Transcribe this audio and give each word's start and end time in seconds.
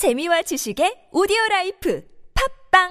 재미와 0.00 0.40
지식의 0.40 1.12
오디오 1.12 1.36
라이프 1.50 2.02
팟빵 2.72 2.88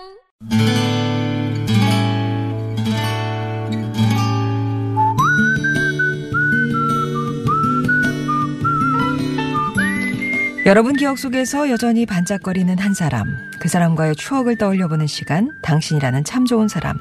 여러분 10.68 10.94
기억 10.94 11.18
속에서 11.18 11.72
여전히 11.72 12.06
반짝거리는 12.06 12.78
한 12.78 12.94
사람, 12.94 13.26
그 13.60 13.68
사람과의 13.68 14.16
추억을 14.16 14.60
떠올려보는 14.60 15.08
시간, 15.08 15.50
당신이라는 15.64 16.24
참 16.26 16.46
좋은 16.46 16.68
사람. 16.68 16.96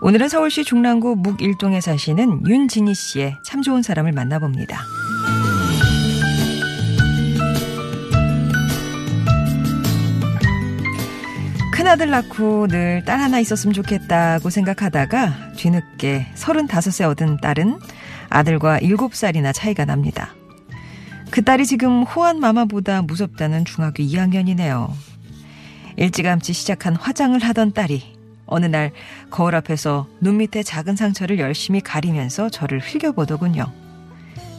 오늘은 0.00 0.28
서울시 0.28 0.64
중랑구 0.64 1.14
묵일동에 1.14 1.80
사시는 1.80 2.48
윤진희 2.48 2.94
씨의 2.94 3.36
참 3.44 3.62
좋은 3.62 3.82
사람을 3.82 4.10
만나봅니다. 4.10 4.82
큰아들 11.76 12.08
낳고 12.08 12.68
늘 12.68 13.02
딸 13.04 13.20
하나 13.20 13.38
있었으면 13.38 13.74
좋겠다고 13.74 14.48
생각하다가 14.48 15.52
뒤늦게 15.56 16.26
35세 16.34 17.04
얻은 17.10 17.36
딸은 17.42 17.78
아들과 18.30 18.78
7살이나 18.78 19.52
차이가 19.54 19.84
납니다. 19.84 20.34
그 21.30 21.42
딸이 21.44 21.66
지금 21.66 22.02
호환 22.04 22.40
마마보다 22.40 23.02
무섭다는 23.02 23.66
중학교 23.66 24.02
2학년이네요. 24.02 24.90
일찌감치 25.96 26.54
시작한 26.54 26.96
화장을 26.96 27.38
하던 27.38 27.72
딸이 27.74 28.16
어느 28.46 28.64
날 28.64 28.92
거울 29.30 29.54
앞에서 29.54 30.08
눈 30.20 30.38
밑에 30.38 30.62
작은 30.62 30.96
상처를 30.96 31.38
열심히 31.38 31.82
가리면서 31.82 32.48
저를 32.48 32.80
흘겨보더군요. 32.80 33.70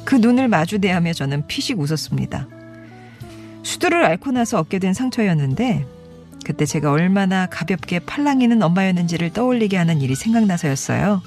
그 0.05 0.15
눈을 0.15 0.49
마주대하며 0.49 1.13
저는 1.13 1.47
피식 1.47 1.79
웃었습니다. 1.79 2.47
수두를 3.63 4.05
앓고 4.05 4.31
나서 4.31 4.59
얻게 4.59 4.77
된 4.77 4.93
상처였는데 4.93 5.96
그때 6.47 6.65
제가 6.65 6.91
얼마나 6.93 7.45
가볍게 7.45 7.99
팔랑이는 7.99 8.63
엄마였는지를 8.63 9.33
떠올리게 9.33 9.75
하는 9.75 9.99
일이 9.99 10.15
생각나서였어요. 10.15 11.21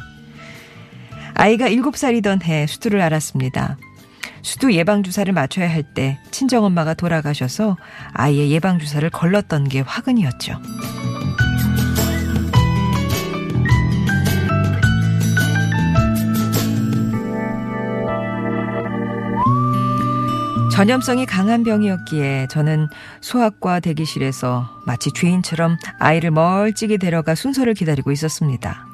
아이가 1.35 1.69
7살이던 1.69 2.43
해 2.45 2.67
수두를 2.67 3.03
앓았습니다. 3.03 3.77
수두 4.41 4.73
예방주사를 4.73 5.31
맞춰야 5.35 5.69
할 5.69 5.83
때 5.93 6.19
친정엄마가 6.31 6.95
돌아가셔서 6.95 7.77
아이의 8.15 8.51
예방주사를 8.51 9.11
걸렀던 9.11 9.69
게 9.69 9.81
화근이었죠. 9.81 10.59
전염성이 20.81 21.27
강한 21.27 21.63
병이었기에 21.63 22.47
저는 22.49 22.89
소아과 23.21 23.81
대기실에서 23.81 24.67
마치 24.87 25.11
죄인처럼 25.13 25.77
아이를 25.99 26.31
멀찍이 26.31 26.97
데려가 26.97 27.35
순서를 27.35 27.75
기다리고 27.75 28.11
있었습니다. 28.13 28.87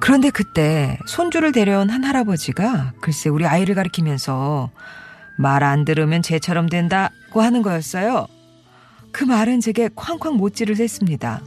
그런데 0.00 0.30
그때 0.30 0.98
손주를 1.06 1.52
데려온 1.52 1.90
한 1.90 2.02
할아버지가 2.02 2.94
글쎄 3.02 3.28
우리 3.28 3.44
아이를 3.44 3.74
가리키면서 3.74 4.70
말 5.36 5.62
안 5.64 5.84
들으면 5.84 6.22
쟤처럼 6.22 6.70
된다고 6.70 7.42
하는 7.42 7.60
거였어요. 7.60 8.26
그 9.12 9.22
말은 9.22 9.60
제게 9.60 9.90
쾅쾅 9.94 10.38
못질을 10.38 10.78
했습니다. 10.78 11.42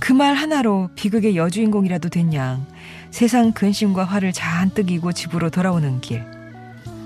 그 0.00 0.14
말 0.14 0.32
하나로 0.34 0.88
비극의 0.94 1.36
여주인공이라도 1.36 2.08
됐냐 2.08 2.66
세상 3.10 3.52
근심과 3.52 4.04
화를 4.04 4.32
잔뜩 4.32 4.90
이고 4.90 5.12
집으로 5.12 5.50
돌아오는 5.50 6.00
길. 6.00 6.35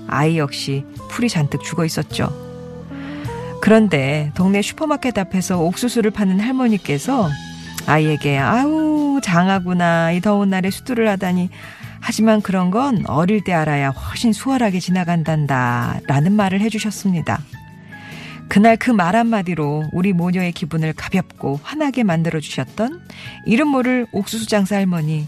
아이 0.07 0.37
역시 0.37 0.85
풀이 1.09 1.29
잔뜩 1.29 1.63
죽어 1.63 1.85
있었죠. 1.85 2.29
그런데 3.61 4.31
동네 4.35 4.61
슈퍼마켓 4.61 5.17
앞에서 5.17 5.59
옥수수를 5.61 6.11
파는 6.11 6.39
할머니께서 6.39 7.29
아이에게 7.85 8.37
아우 8.37 9.19
장하구나 9.21 10.11
이 10.11 10.21
더운 10.21 10.49
날에 10.49 10.69
수두를 10.71 11.07
하다니 11.09 11.49
하지만 11.99 12.41
그런 12.41 12.71
건 12.71 13.03
어릴 13.07 13.43
때 13.43 13.53
알아야 13.53 13.89
훨씬 13.91 14.33
수월하게 14.33 14.79
지나간단다 14.79 15.99
라는 16.07 16.31
말을 16.33 16.59
해주셨습니다. 16.61 17.39
그날 18.49 18.75
그 18.75 18.91
말 18.91 19.15
한마디로 19.15 19.85
우리 19.93 20.11
모녀의 20.11 20.51
기분을 20.51 20.93
가볍고 20.93 21.59
환하게 21.63 22.03
만들어주셨던 22.03 22.99
이름 23.45 23.69
모를 23.69 24.07
옥수수 24.11 24.47
장사 24.47 24.75
할머니 24.75 25.27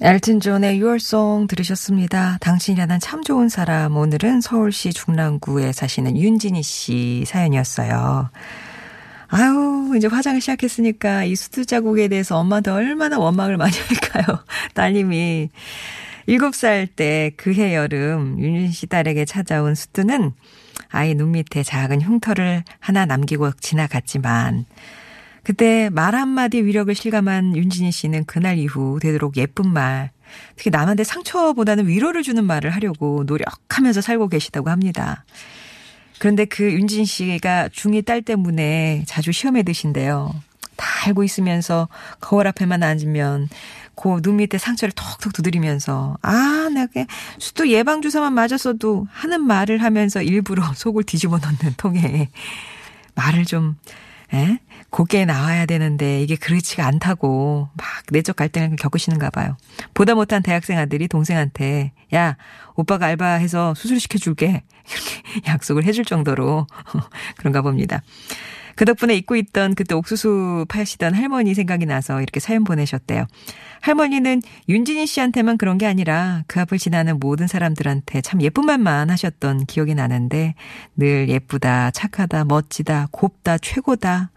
엘튼 0.00 0.40
존의 0.40 0.80
Song 0.80 1.46
들으셨습니다. 1.46 2.38
당신이라는 2.40 2.98
참 2.98 3.22
좋은 3.22 3.48
사람. 3.48 3.96
오늘은 3.96 4.40
서울시 4.40 4.92
중랑구에 4.92 5.70
사시는 5.70 6.18
윤진희 6.18 6.62
씨 6.64 7.24
사연이었어요. 7.26 8.28
아유, 9.28 9.94
이제 9.96 10.08
화장을 10.08 10.40
시작했으니까 10.40 11.24
이 11.24 11.36
수두 11.36 11.64
자국에 11.64 12.08
대해서 12.08 12.36
엄마한테 12.38 12.72
얼마나 12.72 13.18
원망을 13.18 13.56
많이 13.56 13.72
할까요? 13.78 14.40
따님이. 14.74 15.50
7살 16.28 16.88
때 16.96 17.30
그해 17.36 17.76
여름 17.76 18.40
윤진 18.40 18.72
씨 18.72 18.86
딸에게 18.86 19.24
찾아온 19.26 19.76
수두는 19.76 20.32
아이 20.88 21.14
눈 21.14 21.32
밑에 21.32 21.62
작은 21.62 22.00
흉터를 22.00 22.64
하나 22.80 23.06
남기고 23.06 23.52
지나갔지만 23.60 24.64
그때 25.44 25.90
말 25.92 26.14
한마디 26.14 26.64
위력을 26.64 26.92
실감한 26.94 27.56
윤진희 27.56 27.92
씨는 27.92 28.24
그날 28.24 28.58
이후 28.58 28.98
되도록 29.00 29.36
예쁜 29.36 29.72
말, 29.72 30.10
특히 30.56 30.70
남한테 30.70 31.04
상처보다는 31.04 31.86
위로를 31.86 32.22
주는 32.22 32.44
말을 32.44 32.70
하려고 32.70 33.24
노력하면서 33.26 34.00
살고 34.00 34.28
계시다고 34.28 34.70
합니다. 34.70 35.24
그런데 36.18 36.44
그 36.46 36.64
윤진 36.72 37.04
씨가 37.04 37.68
중2 37.68 38.04
딸 38.04 38.22
때문에 38.22 39.04
자주 39.06 39.32
시험에 39.32 39.62
드신대요. 39.62 40.34
다 40.76 40.86
알고 41.06 41.22
있으면서 41.22 41.88
거울 42.20 42.46
앞에만 42.48 42.82
앉으면 42.82 43.48
그 43.94 44.20
눈 44.20 44.36
밑에 44.36 44.58
상처를 44.58 44.92
톡톡 44.92 45.32
두드리면서 45.32 46.18
아 46.22 46.68
내가 46.72 47.06
수도 47.38 47.68
예방 47.68 48.02
주사만 48.02 48.32
맞았어도 48.32 49.06
하는 49.10 49.44
말을 49.44 49.82
하면서 49.82 50.20
일부러 50.22 50.62
속을 50.74 51.04
뒤집어 51.04 51.38
놓는 51.38 51.74
통에 51.76 52.30
말을 53.14 53.44
좀 53.44 53.76
에? 54.34 54.58
곱게 54.90 55.24
나와야 55.24 55.64
되는데 55.64 56.20
이게 56.22 56.34
그렇지가 56.34 56.84
않다고 56.86 57.68
막 57.74 57.86
내적 58.10 58.34
갈등을 58.36 58.76
겪으시는가 58.76 59.30
봐요. 59.30 59.56
보다 59.94 60.14
못한 60.14 60.42
대학생 60.42 60.78
아들이 60.78 61.06
동생한테 61.06 61.92
야 62.14 62.36
오빠가 62.74 63.06
알바해서 63.06 63.74
수술시켜 63.74 64.18
줄게 64.18 64.64
이렇게 64.90 65.50
약속을 65.50 65.84
해줄 65.84 66.04
정도로 66.04 66.66
그런가 67.38 67.62
봅니다. 67.62 68.02
그 68.76 68.84
덕분에 68.84 69.14
잊고 69.14 69.36
있던 69.36 69.74
그때 69.74 69.94
옥수수 69.94 70.66
파시던 70.68 71.14
할머니 71.14 71.54
생각이 71.54 71.86
나서 71.86 72.20
이렇게 72.20 72.40
사연 72.40 72.64
보내셨대요. 72.64 73.26
할머니는 73.80 74.42
윤진희 74.68 75.06
씨한테만 75.06 75.58
그런 75.58 75.78
게 75.78 75.86
아니라 75.86 76.42
그 76.46 76.60
앞을 76.60 76.78
지나는 76.78 77.18
모든 77.20 77.46
사람들한테 77.46 78.20
참 78.22 78.40
예쁜 78.42 78.66
말만 78.66 79.10
하셨던 79.10 79.66
기억이 79.66 79.94
나는데 79.94 80.54
늘 80.96 81.28
예쁘다, 81.28 81.90
착하다, 81.90 82.44
멋지다, 82.44 83.08
곱다, 83.10 83.58
최고다. 83.58 84.30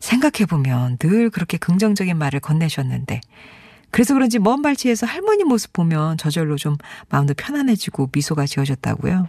생각해보면 0.00 0.96
늘 0.98 1.30
그렇게 1.30 1.58
긍정적인 1.58 2.16
말을 2.16 2.40
건네셨는데 2.40 3.20
그래서 3.90 4.14
그런지 4.14 4.38
먼 4.38 4.62
발치에서 4.62 5.06
할머니 5.06 5.44
모습 5.44 5.72
보면 5.72 6.16
저절로 6.16 6.56
좀 6.56 6.76
마음도 7.08 7.34
편안해지고 7.34 8.08
미소가 8.12 8.46
지어졌다고요. 8.46 9.28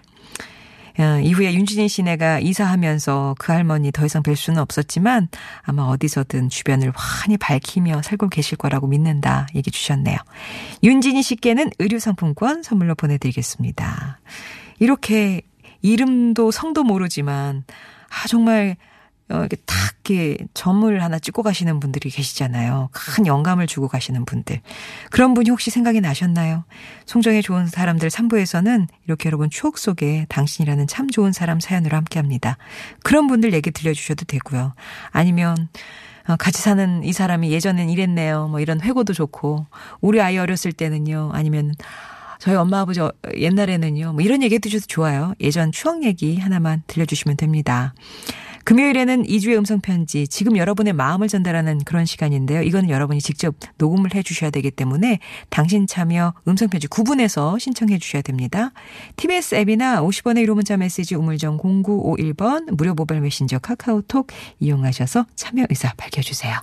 어, 0.99 1.19
이후에 1.21 1.53
윤진희 1.53 1.87
씨네가 1.87 2.39
이사하면서 2.39 3.35
그 3.39 3.51
할머니 3.51 3.91
더 3.91 4.05
이상 4.05 4.23
뵐 4.23 4.35
수는 4.35 4.61
없었지만 4.61 5.29
아마 5.61 5.83
어디서든 5.83 6.49
주변을 6.49 6.91
환히 6.95 7.37
밝히며 7.37 8.01
살고 8.01 8.29
계실 8.29 8.57
거라고 8.57 8.87
믿는다 8.87 9.47
얘기 9.55 9.71
주셨네요. 9.71 10.17
윤진희 10.83 11.23
씨께는 11.23 11.69
의류상품권 11.79 12.63
선물로 12.63 12.95
보내드리겠습니다. 12.95 14.19
이렇게 14.79 15.41
이름도 15.81 16.51
성도 16.51 16.83
모르지만 16.83 17.63
아 18.09 18.27
정말 18.27 18.75
어, 18.75 18.90
이렇게 19.39 19.57
탁 19.65 19.91
이렇게 20.03 20.37
점을 20.53 21.01
하나 21.01 21.19
찍고 21.19 21.43
가시는 21.43 21.79
분들이 21.79 22.09
계시잖아요. 22.09 22.89
큰 22.91 23.27
영감을 23.27 23.67
주고 23.67 23.87
가시는 23.87 24.25
분들. 24.25 24.59
그런 25.11 25.33
분이 25.33 25.49
혹시 25.49 25.69
생각이 25.69 26.01
나셨나요? 26.01 26.65
송정의 27.05 27.43
좋은 27.43 27.67
사람들 27.67 28.09
3부에서는 28.09 28.87
이렇게 29.05 29.29
여러분 29.29 29.49
추억 29.49 29.77
속에 29.77 30.25
당신이라는 30.29 30.87
참 30.87 31.09
좋은 31.09 31.31
사람 31.31 31.59
사연으로 31.59 31.95
함께 31.95 32.19
합니다. 32.19 32.57
그런 33.03 33.27
분들 33.27 33.53
얘기 33.53 33.71
들려주셔도 33.71 34.25
되고요. 34.25 34.73
아니면 35.11 35.69
어, 36.27 36.35
같이 36.35 36.61
사는 36.61 37.03
이 37.03 37.13
사람이 37.13 37.51
예전엔 37.51 37.89
이랬네요. 37.89 38.47
뭐 38.47 38.59
이런 38.59 38.81
회고도 38.81 39.13
좋고 39.13 39.65
우리 40.01 40.21
아이 40.21 40.37
어렸을 40.37 40.71
때는요. 40.71 41.31
아니면 41.33 41.73
저희 42.39 42.55
엄마 42.55 42.79
아버지 42.79 42.99
어, 43.01 43.11
옛날에는요. 43.35 44.13
뭐 44.13 44.21
이런 44.21 44.41
얘기 44.41 44.55
해주셔도 44.55 44.85
좋아요. 44.87 45.33
예전 45.39 45.71
추억 45.71 46.03
얘기 46.03 46.37
하나만 46.37 46.83
들려주시면 46.87 47.37
됩니다. 47.37 47.93
금요일에는 48.63 49.23
2주의 49.23 49.57
음성 49.57 49.81
편지, 49.81 50.27
지금 50.27 50.57
여러분의 50.57 50.93
마음을 50.93 51.27
전달하는 51.27 51.79
그런 51.79 52.05
시간인데요. 52.05 52.61
이거는 52.61 52.89
여러분이 52.89 53.19
직접 53.21 53.55
녹음을 53.77 54.13
해 54.15 54.23
주셔야 54.23 54.49
되기 54.49 54.71
때문에 54.71 55.19
당신 55.49 55.87
참여 55.87 56.33
음성 56.47 56.69
편지 56.69 56.87
구분해서 56.87 57.57
신청해 57.57 57.97
주셔야 57.97 58.21
됩니다. 58.21 58.71
TBS 59.15 59.55
앱이나 59.55 60.01
50원의 60.01 60.45
1호 60.45 60.53
문자 60.53 60.77
메시지 60.77 61.15
우물정 61.15 61.57
0951번 61.57 62.75
무료 62.75 62.93
모바일 62.93 63.21
메신저 63.21 63.59
카카오톡 63.59 64.27
이용하셔서 64.59 65.25
참여 65.35 65.65
의사 65.69 65.93
밝혀 65.97 66.21
주세요. 66.21 66.61